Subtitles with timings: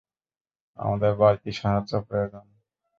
[0.79, 2.45] আমাদের বাড়তি সাহায্য প্রয়োজন।